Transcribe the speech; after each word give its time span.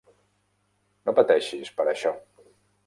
No 1.09 1.15
pateixis 1.21 1.73
per 1.79 1.89
això. 1.95 2.17